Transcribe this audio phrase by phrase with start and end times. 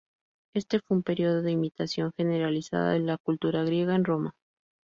[0.55, 4.33] Este fue un período de imitación generalizada de la cultura griega en Roma.